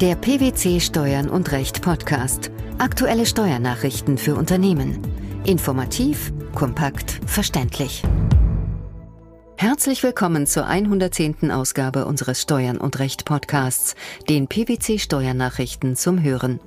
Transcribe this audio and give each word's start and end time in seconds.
Der 0.00 0.14
PwC 0.14 0.80
Steuern 0.80 1.28
und 1.28 1.52
Recht 1.52 1.82
Podcast. 1.82 2.50
Aktuelle 2.78 3.26
Steuernachrichten 3.26 4.16
für 4.16 4.34
Unternehmen. 4.34 4.98
Informativ, 5.44 6.32
kompakt, 6.54 7.20
verständlich. 7.26 8.02
Herzlich 9.58 10.02
willkommen 10.02 10.46
zur 10.46 10.66
110. 10.66 11.50
Ausgabe 11.50 12.06
unseres 12.06 12.40
Steuern 12.40 12.78
und 12.78 12.98
Recht 12.98 13.26
Podcasts, 13.26 13.94
den 14.26 14.48
PwC 14.48 14.98
Steuernachrichten 14.98 15.96
zum 15.96 16.22
Hören. 16.22 16.60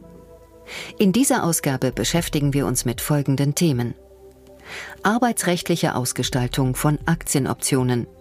In 1.00 1.12
dieser 1.12 1.44
Ausgabe 1.44 1.92
beschäftigen 1.92 2.54
wir 2.54 2.68
uns 2.68 2.86
mit 2.86 3.02
folgenden 3.02 3.56
Themen. 3.56 3.96
Arbeitsrechtliche 5.02 5.96
Ausgestaltung 5.96 6.76
von 6.76 7.00
Aktienoptionen– 7.08 8.06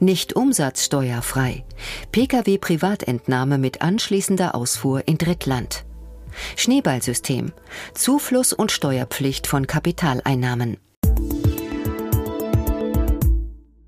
nicht 0.00 0.34
umsatzsteuerfrei. 0.34 1.64
Pkw-Privatentnahme 2.12 3.58
mit 3.58 3.82
anschließender 3.82 4.54
Ausfuhr 4.54 5.06
in 5.06 5.18
Drittland. 5.18 5.84
Schneeballsystem. 6.56 7.52
Zufluss 7.94 8.52
und 8.52 8.72
Steuerpflicht 8.72 9.46
von 9.46 9.66
Kapitaleinnahmen. 9.66 10.76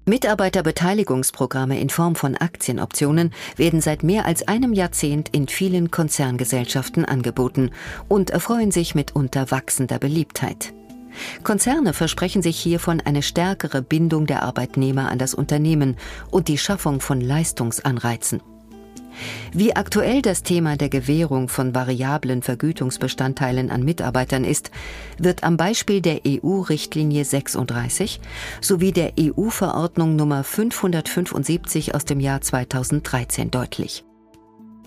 Mitarbeiterbeteiligungsprogramme 0.08 1.78
in 1.78 1.90
Form 1.90 2.16
von 2.16 2.34
Aktienoptionen 2.34 3.34
werden 3.56 3.82
seit 3.82 4.02
mehr 4.02 4.24
als 4.24 4.48
einem 4.48 4.72
Jahrzehnt 4.72 5.28
in 5.34 5.48
vielen 5.48 5.90
Konzerngesellschaften 5.90 7.04
angeboten 7.04 7.72
und 8.08 8.30
erfreuen 8.30 8.70
sich 8.70 8.94
mitunter 8.94 9.50
wachsender 9.50 9.98
Beliebtheit. 9.98 10.72
Konzerne 11.42 11.92
versprechen 11.92 12.42
sich 12.42 12.58
hiervon 12.58 13.00
eine 13.00 13.22
stärkere 13.22 13.82
Bindung 13.82 14.26
der 14.26 14.42
Arbeitnehmer 14.42 15.10
an 15.10 15.18
das 15.18 15.34
Unternehmen 15.34 15.96
und 16.30 16.48
die 16.48 16.58
Schaffung 16.58 17.00
von 17.00 17.20
Leistungsanreizen. 17.20 18.40
Wie 19.52 19.74
aktuell 19.74 20.22
das 20.22 20.42
Thema 20.42 20.76
der 20.76 20.88
Gewährung 20.88 21.48
von 21.48 21.74
variablen 21.74 22.42
Vergütungsbestandteilen 22.42 23.70
an 23.70 23.82
Mitarbeitern 23.82 24.44
ist, 24.44 24.70
wird 25.18 25.44
am 25.44 25.56
Beispiel 25.56 26.00
der 26.00 26.20
EU-Richtlinie 26.26 27.24
36 27.24 28.20
sowie 28.60 28.92
der 28.92 29.12
EU-Verordnung 29.18 30.16
Nummer 30.16 30.44
575 30.44 31.94
aus 31.94 32.04
dem 32.04 32.20
Jahr 32.20 32.40
2013 32.40 33.50
deutlich. 33.50 34.04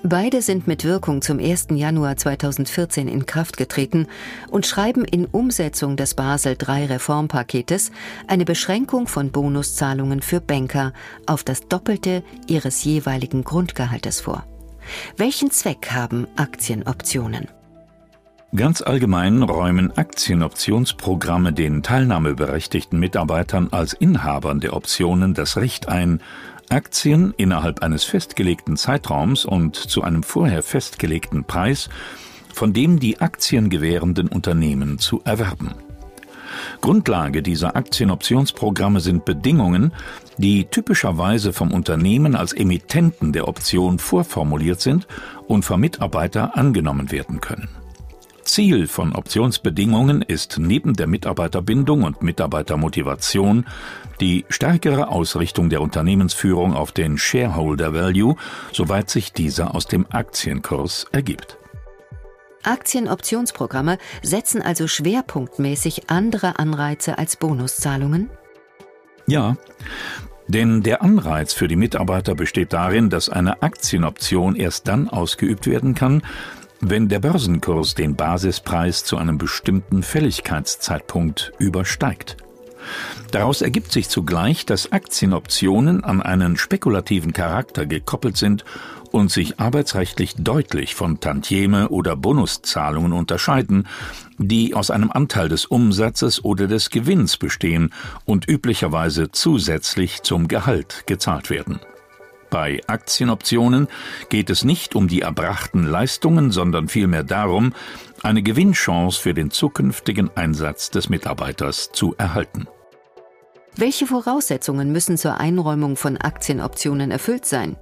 Beide 0.03 0.41
sind 0.41 0.65
mit 0.65 0.83
Wirkung 0.83 1.21
zum 1.21 1.39
1. 1.39 1.67
Januar 1.71 2.17
2014 2.17 3.07
in 3.07 3.27
Kraft 3.27 3.55
getreten 3.55 4.07
und 4.49 4.65
schreiben 4.65 5.05
in 5.05 5.25
Umsetzung 5.25 5.95
des 5.95 6.15
Basel 6.15 6.57
III 6.59 6.85
Reformpaketes 6.85 7.91
eine 8.27 8.43
Beschränkung 8.43 9.05
von 9.05 9.31
Bonuszahlungen 9.31 10.23
für 10.23 10.41
Banker 10.41 10.93
auf 11.27 11.43
das 11.43 11.67
Doppelte 11.67 12.23
ihres 12.47 12.83
jeweiligen 12.83 13.43
Grundgehaltes 13.43 14.21
vor. 14.21 14.43
Welchen 15.17 15.51
Zweck 15.51 15.91
haben 15.91 16.25
Aktienoptionen? 16.35 17.47
Ganz 18.53 18.81
allgemein 18.81 19.43
räumen 19.43 19.95
Aktienoptionsprogramme 19.95 21.53
den 21.53 21.83
teilnahmeberechtigten 21.83 22.99
Mitarbeitern 22.99 23.69
als 23.71 23.93
Inhabern 23.93 24.59
der 24.59 24.75
Optionen 24.75 25.33
das 25.33 25.55
Recht 25.55 25.87
ein, 25.87 26.21
Aktien 26.71 27.33
innerhalb 27.37 27.83
eines 27.83 28.03
festgelegten 28.03 28.77
Zeitraums 28.77 29.45
und 29.45 29.75
zu 29.75 30.03
einem 30.03 30.23
vorher 30.23 30.63
festgelegten 30.63 31.43
Preis 31.43 31.89
von 32.53 32.73
dem 32.73 32.99
die 32.99 33.19
Aktien 33.21 33.69
gewährenden 33.69 34.27
Unternehmen 34.27 34.99
zu 34.99 35.21
erwerben. 35.23 35.71
Grundlage 36.81 37.41
dieser 37.41 37.75
Aktienoptionsprogramme 37.75 38.99
sind 38.99 39.25
Bedingungen, 39.25 39.93
die 40.37 40.65
typischerweise 40.65 41.53
vom 41.53 41.71
Unternehmen 41.71 42.35
als 42.35 42.53
Emittenten 42.53 43.33
der 43.33 43.47
Option 43.47 43.99
vorformuliert 43.99 44.81
sind 44.81 45.07
und 45.47 45.63
vom 45.63 45.79
Mitarbeiter 45.79 46.57
angenommen 46.57 47.11
werden 47.11 47.39
können. 47.39 47.80
Ziel 48.51 48.87
von 48.87 49.15
Optionsbedingungen 49.15 50.21
ist 50.21 50.57
neben 50.59 50.93
der 50.93 51.07
Mitarbeiterbindung 51.07 52.03
und 52.03 52.21
Mitarbeitermotivation 52.21 53.65
die 54.19 54.43
stärkere 54.49 55.07
Ausrichtung 55.07 55.69
der 55.69 55.81
Unternehmensführung 55.81 56.73
auf 56.73 56.91
den 56.91 57.17
Shareholder 57.17 57.93
Value, 57.93 58.35
soweit 58.73 59.09
sich 59.09 59.31
dieser 59.31 59.73
aus 59.73 59.87
dem 59.87 60.05
Aktienkurs 60.09 61.05
ergibt. 61.13 61.57
Aktienoptionsprogramme 62.63 63.97
setzen 64.21 64.61
also 64.61 64.85
schwerpunktmäßig 64.85 66.09
andere 66.09 66.59
Anreize 66.59 67.17
als 67.17 67.37
Bonuszahlungen? 67.37 68.29
Ja, 69.27 69.55
denn 70.49 70.83
der 70.83 71.01
Anreiz 71.01 71.53
für 71.53 71.69
die 71.69 71.77
Mitarbeiter 71.77 72.35
besteht 72.35 72.73
darin, 72.73 73.09
dass 73.09 73.29
eine 73.29 73.61
Aktienoption 73.61 74.57
erst 74.57 74.89
dann 74.89 75.07
ausgeübt 75.07 75.67
werden 75.67 75.95
kann, 75.95 76.23
wenn 76.81 77.07
der 77.07 77.19
Börsenkurs 77.19 77.95
den 77.95 78.15
Basispreis 78.15 79.03
zu 79.03 79.17
einem 79.17 79.37
bestimmten 79.37 80.03
Fälligkeitszeitpunkt 80.03 81.53
übersteigt. 81.59 82.37
Daraus 83.31 83.61
ergibt 83.61 83.91
sich 83.91 84.09
zugleich, 84.09 84.65
dass 84.65 84.91
Aktienoptionen 84.91 86.03
an 86.03 86.21
einen 86.21 86.57
spekulativen 86.57 87.31
Charakter 87.31 87.85
gekoppelt 87.85 88.35
sind 88.35 88.65
und 89.11 89.31
sich 89.31 89.59
arbeitsrechtlich 89.59 90.35
deutlich 90.37 90.95
von 90.95 91.19
Tantieme 91.19 91.89
oder 91.89 92.15
Bonuszahlungen 92.15 93.13
unterscheiden, 93.13 93.87
die 94.37 94.73
aus 94.73 94.89
einem 94.89 95.11
Anteil 95.11 95.49
des 95.49 95.65
Umsatzes 95.65 96.43
oder 96.43 96.67
des 96.67 96.89
Gewinns 96.89 97.37
bestehen 97.37 97.93
und 98.25 98.49
üblicherweise 98.49 99.31
zusätzlich 99.31 100.23
zum 100.23 100.47
Gehalt 100.47 101.03
gezahlt 101.05 101.49
werden. 101.49 101.79
Bei 102.51 102.81
Aktienoptionen 102.85 103.87
geht 104.29 104.49
es 104.49 104.65
nicht 104.65 104.93
um 104.93 105.07
die 105.07 105.21
erbrachten 105.21 105.83
Leistungen, 105.83 106.51
sondern 106.51 106.89
vielmehr 106.89 107.23
darum, 107.23 107.73
eine 108.21 108.43
Gewinnchance 108.43 109.19
für 109.19 109.33
den 109.33 109.51
zukünftigen 109.51 110.29
Einsatz 110.35 110.91
des 110.91 111.07
Mitarbeiters 111.07 111.91
zu 111.93 112.13
erhalten. 112.17 112.67
Welche 113.77 114.05
Voraussetzungen 114.05 114.91
müssen 114.91 115.17
zur 115.17 115.39
Einräumung 115.39 115.95
von 115.95 116.17
Aktienoptionen 116.17 117.09
erfüllt 117.09 117.45
sein? 117.45 117.77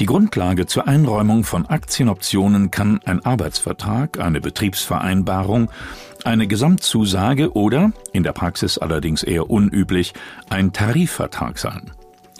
Die 0.00 0.06
Grundlage 0.06 0.64
zur 0.64 0.88
Einräumung 0.88 1.44
von 1.44 1.66
Aktienoptionen 1.66 2.70
kann 2.70 3.00
ein 3.04 3.22
Arbeitsvertrag, 3.22 4.18
eine 4.18 4.40
Betriebsvereinbarung, 4.40 5.70
eine 6.24 6.46
Gesamtzusage 6.46 7.52
oder, 7.52 7.92
in 8.12 8.22
der 8.22 8.32
Praxis 8.32 8.78
allerdings 8.78 9.22
eher 9.24 9.50
unüblich, 9.50 10.14
ein 10.48 10.72
Tarifvertrag 10.72 11.58
sein. 11.58 11.90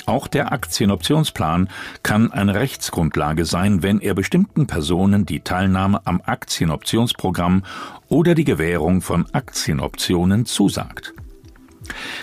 Auch 0.08 0.26
der 0.26 0.52
Aktienoptionsplan 0.52 1.69
kann 2.02 2.32
eine 2.32 2.54
Rechtsgrundlage 2.54 3.44
sein, 3.44 3.82
wenn 3.82 4.00
er 4.00 4.14
bestimmten 4.14 4.66
Personen 4.66 5.26
die 5.26 5.41
Teilnahme 5.41 6.00
am 6.06 6.22
Aktienoptionsprogramm 6.24 7.62
oder 8.08 8.34
die 8.34 8.44
Gewährung 8.44 9.02
von 9.02 9.26
Aktienoptionen 9.34 10.47
zusagt. 10.47 11.12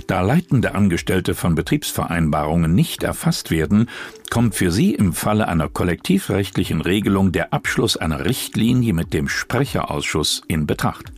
Da 0.07 0.21
leitende 0.21 0.73
Angestellte 0.73 1.35
von 1.35 1.53
Betriebsvereinbarungen 1.53 2.73
nicht 2.73 3.03
erfasst 3.03 3.51
werden, 3.51 3.87
kommt 4.31 4.55
für 4.55 4.71
sie 4.71 4.95
im 4.95 5.13
Falle 5.13 5.47
einer 5.47 5.69
kollektivrechtlichen 5.69 6.81
Regelung 6.81 7.33
der 7.33 7.53
Abschluss 7.53 7.97
einer 7.97 8.25
Richtlinie 8.25 8.93
mit 8.93 9.13
dem 9.13 9.29
Sprecherausschuss 9.29 10.41
in 10.47 10.65
Betracht. 10.65 11.13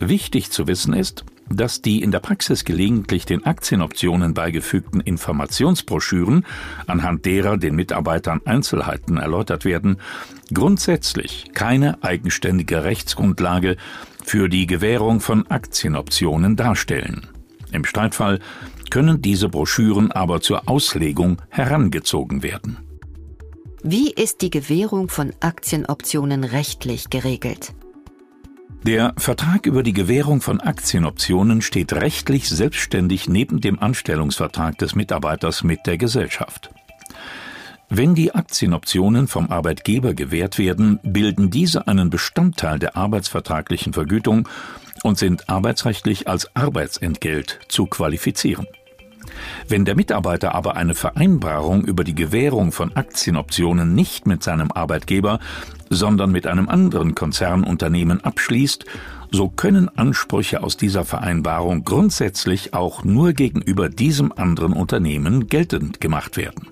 Wichtig 0.00 0.50
zu 0.50 0.66
wissen 0.66 0.92
ist, 0.92 1.24
dass 1.56 1.82
die 1.82 2.02
in 2.02 2.10
der 2.10 2.20
Praxis 2.20 2.64
gelegentlich 2.64 3.26
den 3.26 3.44
Aktienoptionen 3.44 4.34
beigefügten 4.34 5.00
Informationsbroschüren, 5.00 6.44
anhand 6.86 7.24
derer 7.24 7.56
den 7.56 7.74
Mitarbeitern 7.74 8.40
Einzelheiten 8.44 9.16
erläutert 9.16 9.64
werden, 9.64 9.98
grundsätzlich 10.52 11.50
keine 11.54 12.02
eigenständige 12.02 12.84
Rechtsgrundlage 12.84 13.76
für 14.24 14.48
die 14.48 14.66
Gewährung 14.66 15.20
von 15.20 15.46
Aktienoptionen 15.48 16.56
darstellen. 16.56 17.26
Im 17.72 17.84
Streitfall 17.84 18.38
können 18.90 19.22
diese 19.22 19.48
Broschüren 19.48 20.12
aber 20.12 20.40
zur 20.40 20.68
Auslegung 20.68 21.40
herangezogen 21.48 22.42
werden. 22.42 22.78
Wie 23.82 24.10
ist 24.10 24.42
die 24.42 24.50
Gewährung 24.50 25.08
von 25.08 25.32
Aktienoptionen 25.40 26.44
rechtlich 26.44 27.10
geregelt? 27.10 27.72
Der 28.84 29.14
Vertrag 29.16 29.66
über 29.66 29.84
die 29.84 29.92
Gewährung 29.92 30.40
von 30.40 30.60
Aktienoptionen 30.60 31.62
steht 31.62 31.92
rechtlich 31.92 32.48
selbstständig 32.48 33.28
neben 33.28 33.60
dem 33.60 33.78
Anstellungsvertrag 33.78 34.76
des 34.78 34.96
Mitarbeiters 34.96 35.62
mit 35.62 35.86
der 35.86 35.98
Gesellschaft. 35.98 36.70
Wenn 37.88 38.16
die 38.16 38.34
Aktienoptionen 38.34 39.28
vom 39.28 39.50
Arbeitgeber 39.50 40.14
gewährt 40.14 40.58
werden, 40.58 40.98
bilden 41.04 41.50
diese 41.50 41.86
einen 41.86 42.10
Bestandteil 42.10 42.80
der 42.80 42.96
arbeitsvertraglichen 42.96 43.92
Vergütung 43.92 44.48
und 45.04 45.16
sind 45.16 45.48
arbeitsrechtlich 45.48 46.26
als 46.26 46.56
Arbeitsentgelt 46.56 47.60
zu 47.68 47.86
qualifizieren. 47.86 48.66
Wenn 49.68 49.84
der 49.84 49.96
Mitarbeiter 49.96 50.54
aber 50.54 50.76
eine 50.76 50.94
Vereinbarung 50.94 51.84
über 51.84 52.04
die 52.04 52.14
Gewährung 52.14 52.72
von 52.72 52.94
Aktienoptionen 52.96 53.94
nicht 53.94 54.26
mit 54.26 54.42
seinem 54.42 54.72
Arbeitgeber, 54.72 55.38
sondern 55.90 56.32
mit 56.32 56.46
einem 56.46 56.68
anderen 56.68 57.14
Konzernunternehmen 57.14 58.22
abschließt, 58.22 58.84
so 59.30 59.48
können 59.48 59.88
Ansprüche 59.96 60.62
aus 60.62 60.76
dieser 60.76 61.04
Vereinbarung 61.04 61.84
grundsätzlich 61.84 62.74
auch 62.74 63.04
nur 63.04 63.32
gegenüber 63.32 63.88
diesem 63.88 64.32
anderen 64.32 64.74
Unternehmen 64.74 65.46
geltend 65.46 66.00
gemacht 66.00 66.36
werden. 66.36 66.68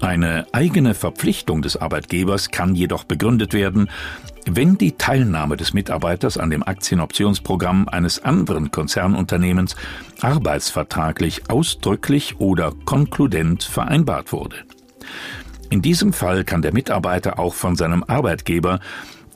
Eine 0.00 0.46
eigene 0.52 0.94
Verpflichtung 0.94 1.60
des 1.60 1.76
Arbeitgebers 1.76 2.50
kann 2.50 2.74
jedoch 2.74 3.04
begründet 3.04 3.52
werden, 3.52 3.90
wenn 4.46 4.78
die 4.78 4.92
Teilnahme 4.92 5.56
des 5.56 5.74
Mitarbeiters 5.74 6.38
an 6.38 6.50
dem 6.50 6.62
Aktienoptionsprogramm 6.62 7.88
eines 7.88 8.24
anderen 8.24 8.70
Konzernunternehmens 8.70 9.76
arbeitsvertraglich 10.20 11.50
ausdrücklich 11.50 12.40
oder 12.40 12.72
konkludent 12.84 13.62
vereinbart 13.62 14.32
wurde. 14.32 14.56
In 15.68 15.82
diesem 15.82 16.12
Fall 16.12 16.44
kann 16.44 16.62
der 16.62 16.72
Mitarbeiter 16.72 17.38
auch 17.38 17.54
von 17.54 17.76
seinem 17.76 18.02
Arbeitgeber 18.02 18.80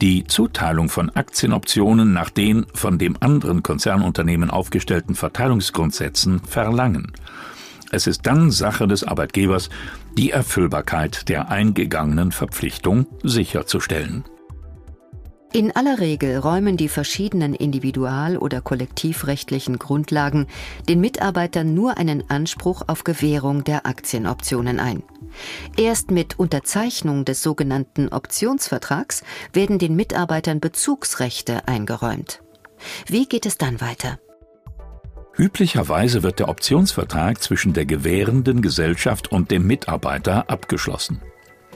die 0.00 0.24
Zuteilung 0.24 0.88
von 0.88 1.10
Aktienoptionen 1.10 2.12
nach 2.12 2.30
den 2.30 2.66
von 2.74 2.98
dem 2.98 3.16
anderen 3.20 3.62
Konzernunternehmen 3.62 4.50
aufgestellten 4.50 5.14
Verteilungsgrundsätzen 5.14 6.40
verlangen. 6.40 7.12
Es 7.92 8.08
ist 8.08 8.26
dann 8.26 8.50
Sache 8.50 8.88
des 8.88 9.04
Arbeitgebers, 9.04 9.70
die 10.18 10.32
Erfüllbarkeit 10.32 11.28
der 11.28 11.50
eingegangenen 11.50 12.32
Verpflichtung 12.32 13.06
sicherzustellen. 13.22 14.24
In 15.54 15.70
aller 15.76 16.00
Regel 16.00 16.38
räumen 16.38 16.76
die 16.76 16.88
verschiedenen 16.88 17.54
individual- 17.54 18.38
oder 18.38 18.60
kollektivrechtlichen 18.60 19.78
Grundlagen 19.78 20.48
den 20.88 21.00
Mitarbeitern 21.00 21.74
nur 21.74 21.96
einen 21.96 22.28
Anspruch 22.28 22.82
auf 22.88 23.04
Gewährung 23.04 23.62
der 23.62 23.86
Aktienoptionen 23.86 24.80
ein. 24.80 25.04
Erst 25.76 26.10
mit 26.10 26.40
Unterzeichnung 26.40 27.24
des 27.24 27.40
sogenannten 27.40 28.08
Optionsvertrags 28.08 29.22
werden 29.52 29.78
den 29.78 29.94
Mitarbeitern 29.94 30.58
Bezugsrechte 30.58 31.68
eingeräumt. 31.68 32.42
Wie 33.06 33.26
geht 33.26 33.46
es 33.46 33.56
dann 33.56 33.80
weiter? 33.80 34.18
Üblicherweise 35.38 36.24
wird 36.24 36.40
der 36.40 36.48
Optionsvertrag 36.48 37.40
zwischen 37.40 37.74
der 37.74 37.86
gewährenden 37.86 38.60
Gesellschaft 38.60 39.30
und 39.30 39.52
dem 39.52 39.68
Mitarbeiter 39.68 40.50
abgeschlossen. 40.50 41.22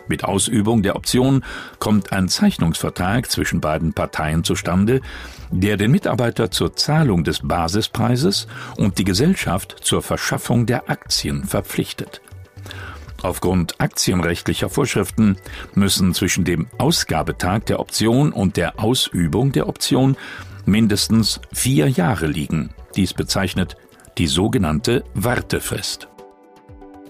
Mit 0.09 0.25
Ausübung 0.25 0.83
der 0.83 0.97
Option 0.97 1.45
kommt 1.79 2.13
ein 2.13 2.29
Zeichnungsvertrag 2.29 3.31
zwischen 3.31 3.61
beiden 3.61 3.93
Parteien 3.93 4.43
zustande, 4.43 5.01
der 5.51 5.77
den 5.77 5.91
Mitarbeiter 5.91 6.51
zur 6.51 6.75
Zahlung 6.75 7.25
des 7.25 7.41
Basispreises 7.47 8.47
und 8.77 8.99
die 8.99 9.05
Gesellschaft 9.05 9.77
zur 9.81 10.03
Verschaffung 10.03 10.67
der 10.67 10.91
Aktien 10.91 11.45
verpflichtet. 11.45 12.21
Aufgrund 13.23 13.81
aktienrechtlicher 13.81 14.69
Vorschriften 14.69 15.37
müssen 15.75 16.15
zwischen 16.15 16.45
dem 16.45 16.69
Ausgabetag 16.79 17.67
der 17.67 17.81
Option 17.81 18.33
und 18.33 18.57
der 18.57 18.79
Ausübung 18.79 19.53
der 19.53 19.69
Option 19.69 20.17
mindestens 20.67 21.41
vier 21.53 21.89
Jahre 21.89 22.27
liegen. 22.27 22.71
Dies 22.95 23.15
bezeichnet 23.15 23.77
die 24.19 24.29
sogenannte 24.29 25.05
Wartefrist. 25.15 26.09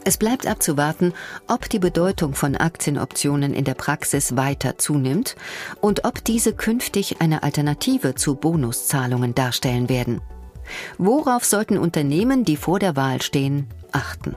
Es 0.09 0.17
bleibt 0.17 0.47
abzuwarten, 0.47 1.13
ob 1.49 1.69
die 1.69 1.79
Bedeutung 1.79 2.33
von 2.33 2.57
Aktienoptionen 2.57 3.53
in 3.53 3.67
der 3.67 3.75
Praxis 3.75 4.39
weiter 4.39 4.79
zunimmt 4.79 5.37
und 5.83 6.07
ob 6.07 6.25
diese 6.25 6.55
künftig 6.55 7.21
eine 7.21 7.43
Alternative 7.43 8.15
zu 8.15 8.35
Bonuszahlungen 8.35 9.35
darstellen 9.35 9.91
werden. 9.91 10.23
Worauf 10.97 11.45
sollten 11.45 11.77
Unternehmen, 11.77 12.47
die 12.47 12.57
vor 12.57 12.79
der 12.79 12.97
Wahl 12.97 13.21
stehen, 13.21 13.67
achten? 13.93 14.35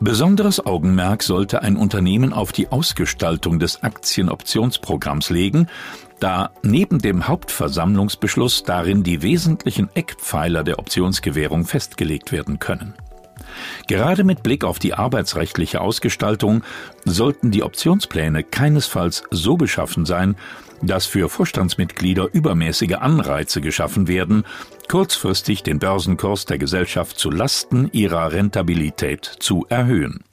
Besonderes 0.00 0.66
Augenmerk 0.66 1.22
sollte 1.22 1.62
ein 1.62 1.76
Unternehmen 1.76 2.32
auf 2.32 2.50
die 2.50 2.72
Ausgestaltung 2.72 3.60
des 3.60 3.84
Aktienoptionsprogramms 3.84 5.30
legen, 5.30 5.68
da 6.18 6.50
neben 6.64 6.98
dem 6.98 7.28
Hauptversammlungsbeschluss 7.28 8.64
darin 8.64 9.04
die 9.04 9.22
wesentlichen 9.22 9.88
Eckpfeiler 9.94 10.64
der 10.64 10.80
Optionsgewährung 10.80 11.64
festgelegt 11.64 12.32
werden 12.32 12.58
können. 12.58 12.94
Gerade 13.88 14.24
mit 14.24 14.42
Blick 14.42 14.64
auf 14.64 14.78
die 14.78 14.94
arbeitsrechtliche 14.94 15.80
Ausgestaltung 15.80 16.62
sollten 17.04 17.50
die 17.50 17.62
Optionspläne 17.62 18.42
keinesfalls 18.42 19.24
so 19.30 19.56
beschaffen 19.56 20.06
sein, 20.06 20.36
dass 20.82 21.06
für 21.06 21.28
Vorstandsmitglieder 21.28 22.28
übermäßige 22.32 22.94
Anreize 22.94 23.60
geschaffen 23.60 24.08
werden, 24.08 24.44
kurzfristig 24.88 25.62
den 25.62 25.78
Börsenkurs 25.78 26.44
der 26.44 26.58
Gesellschaft 26.58 27.18
zu 27.18 27.30
Lasten 27.30 27.88
ihrer 27.92 28.32
Rentabilität 28.32 29.24
zu 29.24 29.66
erhöhen. 29.68 30.24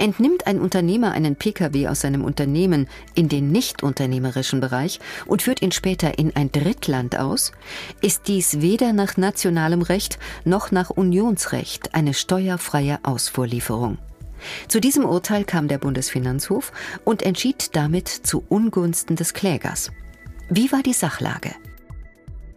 Entnimmt 0.00 0.46
ein 0.46 0.60
Unternehmer 0.60 1.12
einen 1.12 1.36
Pkw 1.36 1.88
aus 1.88 2.00
seinem 2.00 2.24
Unternehmen 2.24 2.88
in 3.14 3.28
den 3.28 3.52
nichtunternehmerischen 3.52 4.58
Bereich 4.58 4.98
und 5.26 5.42
führt 5.42 5.60
ihn 5.60 5.72
später 5.72 6.18
in 6.18 6.34
ein 6.34 6.50
Drittland 6.50 7.18
aus, 7.18 7.52
ist 8.00 8.26
dies 8.26 8.62
weder 8.62 8.94
nach 8.94 9.18
nationalem 9.18 9.82
Recht 9.82 10.18
noch 10.46 10.70
nach 10.70 10.88
Unionsrecht 10.88 11.94
eine 11.94 12.14
steuerfreie 12.14 12.98
Ausfuhrlieferung. 13.02 13.98
Zu 14.68 14.80
diesem 14.80 15.04
Urteil 15.04 15.44
kam 15.44 15.68
der 15.68 15.76
Bundesfinanzhof 15.76 16.72
und 17.04 17.22
entschied 17.22 17.76
damit 17.76 18.08
zu 18.08 18.42
Ungunsten 18.48 19.16
des 19.16 19.34
Klägers. 19.34 19.90
Wie 20.48 20.72
war 20.72 20.82
die 20.82 20.94
Sachlage? 20.94 21.50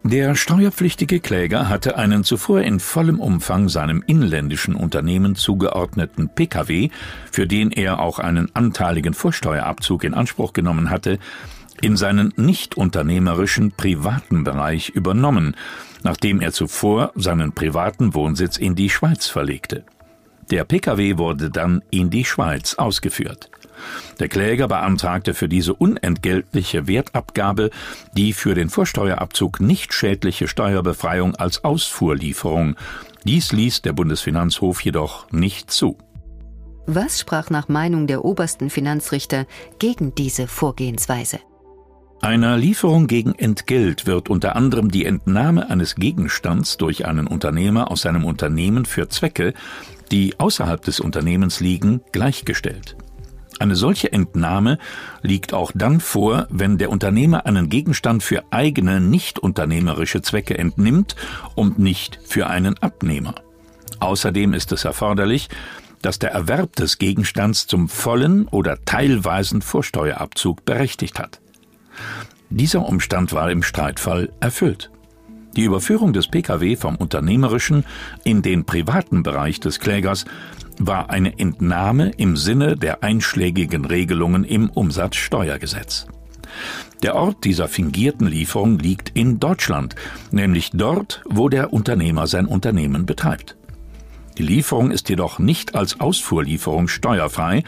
Der 0.06 0.36
steuerpflichtige 0.36 1.22
Kläger 1.22 1.70
hatte 1.70 1.98
einen 1.98 2.26
zuvor 2.26 2.60
in 2.60 2.82
vollem 2.82 3.22
Umfang 3.22 3.70
seinem 3.70 4.04
inländischen 4.06 4.76
Unternehmen 4.76 5.36
zugeordneten 5.36 6.28
Pkw, 6.28 6.90
für 7.32 7.48
den 7.48 7.72
er 7.72 8.02
auch 8.02 8.20
einen 8.20 8.54
anteiligen 8.54 9.14
Vorsteuerabzug 9.14 10.04
in 10.04 10.14
Anspruch 10.14 10.52
genommen 10.52 10.90
hatte, 10.90 11.20
in 11.82 11.96
seinen 11.96 12.34
nicht 12.36 12.76
unternehmerischen 12.76 13.72
privaten 13.72 14.44
Bereich 14.44 14.90
übernommen, 14.90 15.56
nachdem 16.04 16.42
er 16.42 16.52
zuvor 16.52 17.14
seinen 17.16 17.54
privaten 17.54 18.14
Wohnsitz 18.14 18.58
in 18.58 18.76
die 18.76 18.90
Schweiz 18.90 19.28
verlegte. 19.28 19.86
Der 20.52 20.66
Pkw 20.66 21.18
wurde 21.18 21.50
dann 21.50 21.82
in 21.92 22.10
die 22.10 22.26
Schweiz 22.26 22.74
ausgeführt. 22.74 23.50
Der 24.20 24.30
Kläger 24.30 24.68
beantragte 24.68 25.34
für 25.34 25.50
diese 25.50 25.74
unentgeltliche 25.74 26.88
Wertabgabe 26.88 27.70
die 28.16 28.34
für 28.34 28.56
den 28.56 28.70
Vorsteuerabzug 28.70 29.60
nicht 29.60 29.94
schädliche 29.94 30.48
Steuerbefreiung 30.48 31.36
als 31.36 31.64
Ausfuhrlieferung. 31.64 32.76
Dies 33.26 33.52
ließ 33.52 33.82
der 33.82 33.94
Bundesfinanzhof 33.94 34.82
jedoch 34.82 35.32
nicht 35.32 35.72
zu. 35.72 35.98
Was 36.86 37.20
sprach 37.20 37.50
nach 37.50 37.70
Meinung 37.70 38.08
der 38.08 38.26
obersten 38.26 38.70
Finanzrichter 38.70 39.46
gegen 39.80 40.14
diese 40.16 40.48
Vorgehensweise? 40.48 41.40
Einer 42.22 42.58
Lieferung 42.58 43.08
gegen 43.08 43.36
Entgelt 43.36 44.06
wird 44.06 44.30
unter 44.30 44.56
anderem 44.56 44.90
die 44.90 45.06
Entnahme 45.06 45.70
eines 45.70 45.96
Gegenstands 45.96 46.78
durch 46.78 47.06
einen 47.06 47.28
Unternehmer 47.28 47.92
aus 47.92 48.02
seinem 48.02 48.24
Unternehmen 48.24 48.86
für 48.86 49.10
Zwecke, 49.10 49.54
die 50.12 50.40
außerhalb 50.40 50.82
des 50.82 51.00
Unternehmens 51.00 51.60
liegen, 51.60 52.02
gleichgestellt. 52.12 52.96
Eine 53.60 53.76
solche 53.76 54.12
Entnahme 54.12 54.78
liegt 55.22 55.54
auch 55.54 55.72
dann 55.74 56.00
vor, 56.00 56.48
wenn 56.50 56.78
der 56.78 56.90
Unternehmer 56.90 57.46
einen 57.46 57.70
Gegenstand 57.70 58.24
für 58.24 58.44
eigene 58.52 59.00
nicht 59.00 59.40
unternehmerische 59.40 60.22
Zwecke 60.22 60.58
entnimmt 60.58 61.16
und 61.56 61.80
nicht 61.80 62.20
für 62.26 62.48
einen 62.48 62.78
Abnehmer. 62.80 63.36
Außerdem 64.00 64.54
ist 64.54 64.72
es 64.72 64.86
erforderlich, 64.86 65.50
dass 66.02 66.20
der 66.20 66.32
Erwerb 66.32 66.76
des 66.76 66.98
Gegenstands 66.98 67.68
zum 67.68 67.88
vollen 67.88 68.48
oder 68.50 68.84
teilweisen 68.84 69.62
Vorsteuerabzug 69.62 70.66
berechtigt 70.66 71.20
hat. 71.20 71.40
Dieser 72.50 72.86
Umstand 72.86 73.34
war 73.34 73.50
im 73.50 73.64
Streitfall 73.64 74.32
erfüllt. 74.40 74.92
Die 75.56 75.64
Überführung 75.64 76.14
des 76.14 76.28
Pkw 76.28 76.76
vom 76.76 76.96
unternehmerischen 76.96 77.86
in 78.24 78.42
den 78.42 78.66
privaten 78.66 79.24
Bereich 79.24 79.60
des 79.60 79.80
Klägers 79.80 80.26
war 80.80 81.10
eine 81.10 81.40
Entnahme 81.40 82.12
im 82.18 82.38
Sinne 82.38 82.76
der 82.76 83.04
einschlägigen 83.04 83.86
Regelungen 83.86 84.44
im 84.44 84.70
Umsatzsteuergesetz. 84.70 86.08
Der 87.02 87.16
Ort 87.16 87.44
dieser 87.44 87.68
fingierten 87.68 88.28
Lieferung 88.28 88.80
liegt 88.80 89.10
in 89.10 89.40
Deutschland, 89.40 89.96
nämlich 90.32 90.72
dort, 90.74 91.22
wo 91.26 91.50
der 91.50 91.74
Unternehmer 91.74 92.28
sein 92.28 92.46
Unternehmen 92.46 93.06
betreibt. 93.06 93.58
Die 94.38 94.44
Lieferung 94.44 94.90
ist 94.90 95.10
jedoch 95.10 95.38
nicht 95.38 95.76
als 95.76 96.00
Ausfuhrlieferung 96.00 96.88
steuerfrei, 96.88 97.64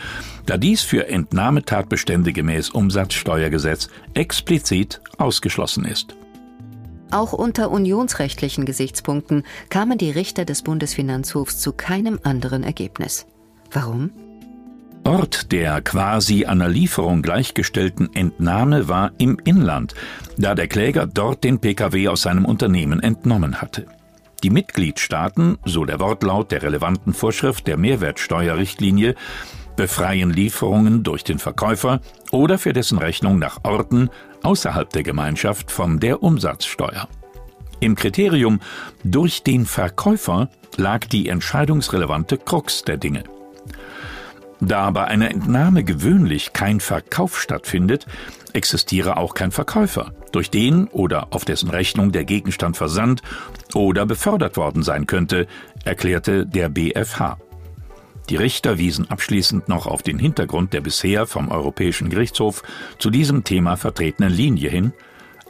da 0.45 0.57
dies 0.57 0.81
für 0.81 1.07
Entnahmetatbestände 1.07 2.33
gemäß 2.33 2.69
Umsatzsteuergesetz 2.69 3.89
explizit 4.13 5.01
ausgeschlossen 5.17 5.85
ist. 5.85 6.15
Auch 7.11 7.33
unter 7.33 7.71
unionsrechtlichen 7.71 8.65
Gesichtspunkten 8.65 9.43
kamen 9.69 9.97
die 9.97 10.11
Richter 10.11 10.45
des 10.45 10.63
Bundesfinanzhofs 10.63 11.59
zu 11.59 11.71
keinem 11.71 12.19
anderen 12.23 12.63
Ergebnis. 12.63 13.25
Warum? 13.71 14.11
Ort 15.03 15.51
der 15.51 15.81
quasi 15.81 16.45
einer 16.45 16.67
Lieferung 16.67 17.21
gleichgestellten 17.21 18.09
Entnahme 18.15 18.89
war 18.89 19.11
im 19.19 19.37
Inland, 19.43 19.93
da 20.37 20.55
der 20.55 20.67
Kläger 20.67 21.05
dort 21.05 21.43
den 21.43 21.59
Pkw 21.59 22.07
aus 22.07 22.23
seinem 22.23 22.43
Unternehmen 22.43 23.03
entnommen 23.03 23.61
hatte. 23.61 23.85
Die 24.43 24.49
Mitgliedstaaten, 24.49 25.59
so 25.63 25.85
der 25.85 25.99
Wortlaut 25.99 26.51
der 26.51 26.63
relevanten 26.63 27.13
Vorschrift 27.13 27.67
der 27.67 27.77
Mehrwertsteuerrichtlinie, 27.77 29.13
befreien 29.75 30.31
Lieferungen 30.31 31.03
durch 31.03 31.23
den 31.23 31.39
Verkäufer 31.39 32.01
oder 32.31 32.57
für 32.57 32.73
dessen 32.73 32.97
Rechnung 32.97 33.39
nach 33.39 33.59
Orten 33.63 34.09
außerhalb 34.43 34.89
der 34.89 35.03
Gemeinschaft 35.03 35.71
von 35.71 35.99
der 35.99 36.23
Umsatzsteuer. 36.23 37.07
Im 37.79 37.95
Kriterium 37.95 38.61
durch 39.03 39.43
den 39.43 39.65
Verkäufer 39.65 40.49
lag 40.77 41.05
die 41.05 41.29
entscheidungsrelevante 41.29 42.37
Krux 42.37 42.83
der 42.83 42.97
Dinge. 42.97 43.23
Da 44.61 44.89
bei 44.91 45.05
einer 45.05 45.29
Entnahme 45.29 45.83
gewöhnlich 45.83 46.53
kein 46.53 46.79
Verkauf 46.79 47.39
stattfindet, 47.39 48.07
existiere 48.53 49.17
auch 49.17 49.33
kein 49.33 49.51
Verkäufer, 49.51 50.13
durch 50.31 50.49
den 50.49 50.87
oder 50.87 51.27
auf 51.31 51.43
dessen 51.43 51.69
Rechnung 51.69 52.11
der 52.11 52.23
Gegenstand 52.23 52.77
versandt 52.77 53.21
oder 53.73 54.05
befördert 54.05 54.55
worden 54.55 54.81
sein 54.81 55.07
könnte, 55.07 55.47
erklärte 55.83 56.45
der 56.45 56.69
BfH. 56.69 57.37
Die 58.29 58.37
Richter 58.37 58.77
wiesen 58.79 59.09
abschließend 59.09 59.69
noch 59.69 59.85
auf 59.85 60.01
den 60.01 60.17
Hintergrund 60.17 60.73
der 60.73 60.81
bisher 60.81 61.27
vom 61.27 61.49
Europäischen 61.49 62.09
Gerichtshof 62.09 62.63
zu 62.97 63.11
diesem 63.11 63.43
Thema 63.43 63.75
vertretenen 63.77 64.33
Linie 64.33 64.69
hin. 64.69 64.93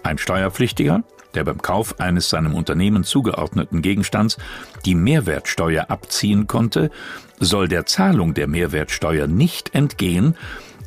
Ein 0.03 0.17
Steuerpflichtiger, 0.17 1.03
der 1.35 1.45
beim 1.45 1.61
Kauf 1.61 1.99
eines 1.99 2.29
seinem 2.29 2.53
Unternehmen 2.53 3.03
zugeordneten 3.03 3.81
Gegenstands 3.81 4.37
die 4.85 4.95
Mehrwertsteuer 4.95 5.89
abziehen 5.89 6.47
konnte, 6.47 6.91
soll 7.39 7.67
der 7.67 7.85
Zahlung 7.85 8.33
der 8.33 8.47
Mehrwertsteuer 8.47 9.27
nicht 9.27 9.73
entgehen, 9.73 10.35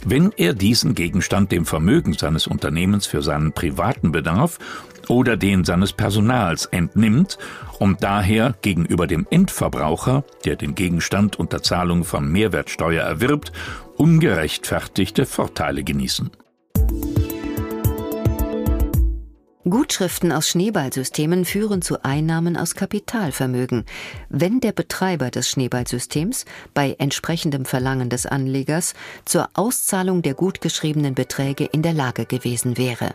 wenn 0.05 0.33
er 0.37 0.55
diesen 0.55 0.95
Gegenstand 0.95 1.53
dem 1.53 1.65
Vermögen 1.65 2.13
seines 2.13 2.47
Unternehmens 2.47 3.07
für 3.07 3.23
seinen 3.23 3.53
privaten 3.53 4.13
Bedarf 4.13 4.59
oder 5.09 5.37
den 5.37 5.65
seines 5.65 5.93
Personals 5.93 6.67
entnimmt 6.67 7.39
und 7.79 8.03
daher 8.03 8.55
gegenüber 8.63 9.07
dem 9.07 9.27
Endverbraucher, 9.31 10.25
der 10.45 10.57
den 10.57 10.75
Gegenstand 10.75 11.39
unter 11.39 11.63
Zahlung 11.63 12.05
von 12.05 12.31
Mehrwertsteuer 12.31 13.03
erwirbt, 13.03 13.53
ungerechtfertigte 13.97 15.27
Vorteile 15.27 15.85
genießen. 15.85 16.31
Gutschriften 19.71 20.33
aus 20.33 20.49
Schneeballsystemen 20.49 21.45
führen 21.45 21.83
zu 21.83 22.03
Einnahmen 22.03 22.57
aus 22.57 22.75
Kapitalvermögen, 22.75 23.85
wenn 24.31 24.61
der 24.61 24.73
Betreiber 24.73 25.31
des 25.31 25.51
Schneeballsystems 25.51 26.47
bei 26.73 26.97
entsprechendem 26.99 27.65
Verlangen 27.65 28.09
des 28.09 28.25
Anlegers 28.25 28.95
zur 29.25 29.49
Auszahlung 29.55 30.23
der 30.23 30.35
gutgeschriebenen 30.35 31.15
Beträge 31.15 31.65
in 31.65 31.83
der 31.83 31.93
Lage 31.93 32.25
gewesen 32.25 32.79
wäre. 32.79 33.15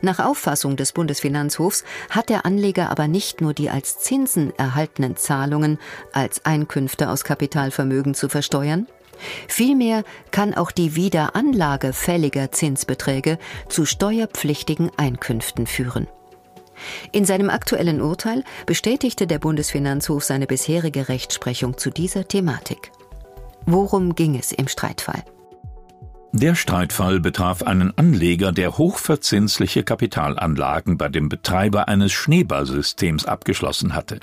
Nach 0.00 0.18
Auffassung 0.18 0.76
des 0.76 0.92
Bundesfinanzhofs 0.92 1.84
hat 2.10 2.28
der 2.28 2.46
Anleger 2.46 2.90
aber 2.90 3.08
nicht 3.08 3.40
nur 3.40 3.54
die 3.54 3.70
als 3.70 3.98
Zinsen 3.98 4.52
erhaltenen 4.58 5.16
Zahlungen 5.16 5.78
als 6.12 6.44
Einkünfte 6.44 7.10
aus 7.10 7.24
Kapitalvermögen 7.24 8.14
zu 8.14 8.28
versteuern, 8.28 8.86
Vielmehr 9.48 10.04
kann 10.30 10.54
auch 10.54 10.70
die 10.70 10.94
Wiederanlage 10.94 11.92
fälliger 11.92 12.52
Zinsbeträge 12.52 13.38
zu 13.68 13.86
steuerpflichtigen 13.86 14.90
Einkünften 14.96 15.66
führen. 15.66 16.06
In 17.12 17.24
seinem 17.24 17.48
aktuellen 17.48 18.02
Urteil 18.02 18.44
bestätigte 18.66 19.26
der 19.26 19.38
Bundesfinanzhof 19.38 20.24
seine 20.24 20.46
bisherige 20.46 21.08
Rechtsprechung 21.08 21.78
zu 21.78 21.90
dieser 21.90 22.28
Thematik. 22.28 22.92
Worum 23.64 24.14
ging 24.14 24.38
es 24.38 24.52
im 24.52 24.68
Streitfall? 24.68 25.24
Der 26.38 26.54
Streitfall 26.54 27.18
betraf 27.18 27.62
einen 27.62 27.96
Anleger, 27.96 28.52
der 28.52 28.76
hochverzinsliche 28.76 29.84
Kapitalanlagen 29.84 30.98
bei 30.98 31.08
dem 31.08 31.30
Betreiber 31.30 31.88
eines 31.88 32.12
Schneeballsystems 32.12 33.24
abgeschlossen 33.24 33.94
hatte. 33.94 34.20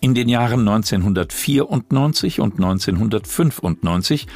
In 0.00 0.14
den 0.14 0.30
Jahren 0.30 0.60
1994 0.60 2.40
und 2.40 2.54
1995 2.54 4.28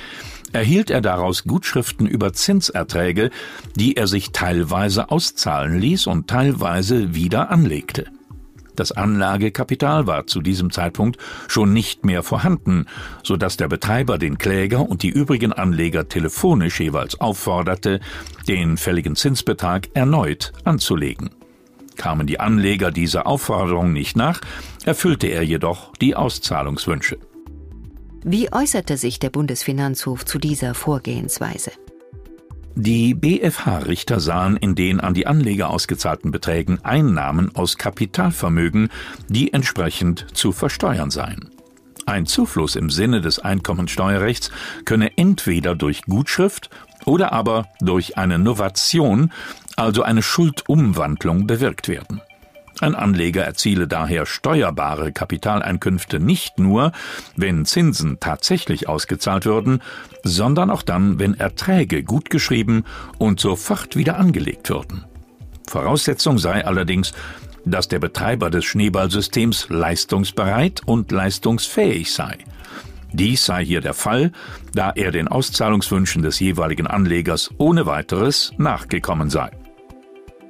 erhielt 0.52 0.90
er 0.90 1.00
daraus 1.00 1.44
Gutschriften 1.44 2.06
über 2.06 2.34
Zinserträge, 2.34 3.30
die 3.74 3.96
er 3.96 4.06
sich 4.06 4.32
teilweise 4.32 5.10
auszahlen 5.10 5.80
ließ 5.80 6.06
und 6.06 6.28
teilweise 6.28 7.14
wieder 7.14 7.50
anlegte. 7.50 8.08
Das 8.76 8.92
Anlagekapital 8.92 10.06
war 10.06 10.26
zu 10.26 10.40
diesem 10.40 10.70
Zeitpunkt 10.70 11.18
schon 11.48 11.72
nicht 11.72 12.04
mehr 12.04 12.22
vorhanden, 12.22 12.86
so 13.22 13.36
dass 13.36 13.56
der 13.56 13.68
Betreiber 13.68 14.18
den 14.18 14.38
Kläger 14.38 14.88
und 14.88 15.02
die 15.02 15.10
übrigen 15.10 15.52
Anleger 15.52 16.08
telefonisch 16.08 16.80
jeweils 16.80 17.20
aufforderte, 17.20 18.00
den 18.48 18.76
fälligen 18.76 19.16
Zinsbetrag 19.16 19.88
erneut 19.94 20.52
anzulegen. 20.64 21.30
Kamen 21.96 22.26
die 22.26 22.40
Anleger 22.40 22.90
dieser 22.90 23.26
Aufforderung 23.26 23.92
nicht 23.92 24.16
nach, 24.16 24.40
erfüllte 24.84 25.28
er 25.28 25.42
jedoch 25.42 25.92
die 25.96 26.16
Auszahlungswünsche. 26.16 27.18
Wie 28.24 28.52
äußerte 28.52 28.96
sich 28.96 29.18
der 29.18 29.30
Bundesfinanzhof 29.30 30.24
zu 30.24 30.38
dieser 30.38 30.74
Vorgehensweise? 30.74 31.70
Die 32.76 33.14
BfH-Richter 33.14 34.18
sahen 34.18 34.56
in 34.56 34.74
den 34.74 35.00
an 35.00 35.14
die 35.14 35.26
Anleger 35.26 35.70
ausgezahlten 35.70 36.32
Beträgen 36.32 36.80
Einnahmen 36.82 37.54
aus 37.54 37.78
Kapitalvermögen, 37.78 38.90
die 39.28 39.52
entsprechend 39.52 40.26
zu 40.34 40.50
versteuern 40.52 41.10
seien. 41.10 41.50
Ein 42.06 42.26
Zufluss 42.26 42.76
im 42.76 42.90
Sinne 42.90 43.20
des 43.20 43.38
Einkommensteuerrechts 43.38 44.50
könne 44.84 45.16
entweder 45.16 45.74
durch 45.74 46.02
Gutschrift 46.02 46.68
oder 47.04 47.32
aber 47.32 47.66
durch 47.80 48.18
eine 48.18 48.38
Novation 48.38 49.30
also 49.76 50.02
eine 50.02 50.22
Schuldumwandlung, 50.22 51.46
bewirkt 51.46 51.88
werden. 51.88 52.20
Ein 52.80 52.94
Anleger 52.94 53.44
erziele 53.44 53.86
daher 53.86 54.26
steuerbare 54.26 55.12
Kapitaleinkünfte 55.12 56.18
nicht 56.18 56.58
nur, 56.58 56.92
wenn 57.36 57.64
Zinsen 57.64 58.18
tatsächlich 58.18 58.88
ausgezahlt 58.88 59.46
würden, 59.46 59.80
sondern 60.24 60.70
auch 60.70 60.82
dann, 60.82 61.18
wenn 61.18 61.34
Erträge 61.34 62.02
gutgeschrieben 62.02 62.84
und 63.18 63.38
sofort 63.38 63.96
wieder 63.96 64.18
angelegt 64.18 64.70
würden. 64.70 65.04
Voraussetzung 65.68 66.38
sei 66.38 66.64
allerdings, 66.64 67.12
dass 67.64 67.88
der 67.88 67.98
Betreiber 67.98 68.50
des 68.50 68.64
Schneeballsystems 68.64 69.68
leistungsbereit 69.70 70.82
und 70.84 71.10
leistungsfähig 71.12 72.12
sei. 72.12 72.38
Dies 73.12 73.44
sei 73.44 73.64
hier 73.64 73.80
der 73.80 73.94
Fall, 73.94 74.32
da 74.74 74.90
er 74.90 75.12
den 75.12 75.28
Auszahlungswünschen 75.28 76.22
des 76.22 76.40
jeweiligen 76.40 76.88
Anlegers 76.88 77.50
ohne 77.58 77.86
weiteres 77.86 78.52
nachgekommen 78.58 79.30
sei. 79.30 79.50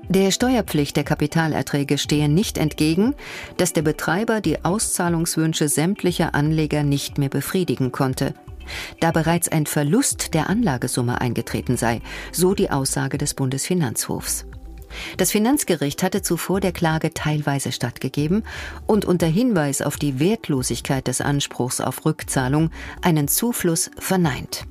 Der 0.08 0.30
Steuerpflicht 0.30 0.96
der 0.96 1.04
Kapitalerträge 1.04 1.96
stehe 1.96 2.28
nicht 2.28 2.58
entgegen, 2.58 3.14
dass 3.56 3.72
der 3.72 3.82
Betreiber 3.82 4.40
die 4.40 4.64
Auszahlungswünsche 4.64 5.68
sämtlicher 5.68 6.34
Anleger 6.34 6.82
nicht 6.82 7.16
mehr 7.16 7.30
befriedigen 7.30 7.90
konnte, 7.90 8.34
da 9.00 9.12
bereits 9.12 9.48
ein 9.48 9.66
Verlust 9.66 10.34
der 10.34 10.50
Anlagesumme 10.50 11.20
eingetreten 11.20 11.76
sei, 11.76 12.00
so 12.32 12.54
die 12.54 12.70
Aussage 12.70 13.18
des 13.18 13.34
Bundesfinanzhofs. 13.34 14.46
Das 15.16 15.32
Finanzgericht 15.32 16.02
hatte 16.02 16.22
zuvor 16.22 16.60
der 16.60 16.72
Klage 16.72 17.12
teilweise 17.14 17.72
stattgegeben 17.72 18.44
und 18.86 19.04
unter 19.04 19.26
Hinweis 19.26 19.82
auf 19.82 19.96
die 19.96 20.20
Wertlosigkeit 20.20 21.08
des 21.08 21.20
Anspruchs 21.20 21.80
auf 21.80 22.04
Rückzahlung 22.04 22.70
einen 23.02 23.26
Zufluss 23.26 23.90
verneint. 23.98 24.66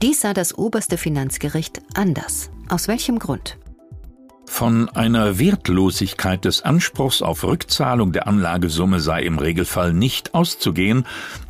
Dies 0.00 0.20
sah 0.20 0.32
das 0.32 0.56
oberste 0.56 0.96
Finanzgericht 0.96 1.80
anders. 1.94 2.50
Aus 2.68 2.86
welchem 2.86 3.18
Grund? 3.18 3.58
Von 4.48 4.88
einer 4.88 5.38
Wertlosigkeit 5.38 6.44
des 6.44 6.62
Anspruchs 6.62 7.22
auf 7.22 7.44
Rückzahlung 7.44 8.10
der 8.10 8.26
Anlagesumme 8.26 8.98
sei 8.98 9.22
im 9.22 9.38
Regelfall 9.38 9.92
nicht 9.92 10.34
auszugehen, 10.34 11.06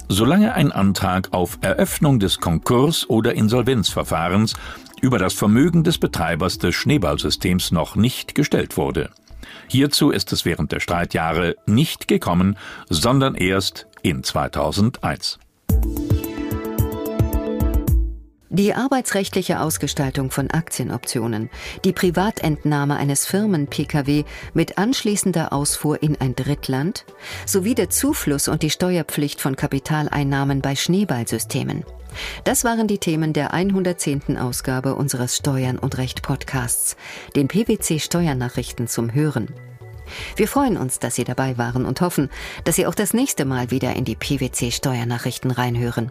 solange 0.09 0.52
ein 0.52 0.73
Antrag 0.73 1.33
auf 1.33 1.59
Eröffnung 1.62 2.19
des 2.19 2.38
Konkurs- 2.38 3.09
oder 3.09 3.33
Insolvenzverfahrens 3.35 4.55
über 5.00 5.19
das 5.19 5.33
Vermögen 5.33 5.85
des 5.85 5.97
Betreibers 5.97 6.59
des 6.59 6.75
Schneeballsystems 6.75 7.71
noch 7.71 7.97
nicht 7.97 8.35
gestellt 8.35 8.76
wurde. 8.76 9.11
Hierzu 9.69 10.11
ist 10.11 10.33
es 10.33 10.45
während 10.45 10.73
der 10.73 10.81
Streitjahre 10.81 11.57
nicht 11.64 12.09
gekommen, 12.09 12.59
sondern 12.90 13.37
erst 13.37 13.87
in 14.02 14.23
2001. 14.23 15.38
Die 18.50 18.73
arbeitsrechtliche 18.73 19.61
Ausgestaltung 19.61 20.31
von 20.31 20.50
Aktienoptionen, 20.50 21.50
die 21.85 21.93
Privatentnahme 21.93 22.97
eines 22.97 23.26
Firmen-Pkw 23.26 24.25
mit 24.55 24.78
anschließender 24.78 25.52
Ausfuhr 25.52 26.02
in 26.02 26.19
ein 26.19 26.35
Drittland 26.35 27.05
sowie 27.45 27.75
der 27.75 27.90
Zufluss 27.90 28.49
und 28.49 28.62
die 28.62 28.71
Steuerpflicht 28.71 29.43
von 29.43 29.55
Kapitaleinnahmen 29.55 30.62
bei 30.62 30.76
Schneeballsystemen. 30.76 31.85
Das 32.45 32.64
waren 32.64 32.88
die 32.88 32.97
Themen 32.97 33.35
der 33.35 33.52
110. 33.52 34.38
Ausgabe 34.38 34.95
unseres 34.95 35.37
Steuern 35.37 35.78
und 35.78 35.99
Recht 35.99 36.23
Podcasts, 36.23 36.97
den 37.37 37.49
PwC 37.49 37.99
Steuernachrichten 37.99 38.88
zum 38.88 39.12
Hören. 39.12 39.49
Wir 40.37 40.49
freuen 40.49 40.78
uns, 40.78 40.99
dass 40.99 41.17
Sie 41.17 41.25
dabei 41.25 41.59
waren 41.59 41.85
und 41.85 42.00
hoffen, 42.00 42.31
dass 42.64 42.76
Sie 42.76 42.87
auch 42.87 42.95
das 42.95 43.12
nächste 43.12 43.45
Mal 43.45 43.71
wieder 43.71 43.95
in 43.95 44.07
die 44.07 44.17
PwC 44.17 44.71
Steuernachrichten 44.71 45.50
reinhören. 45.50 46.11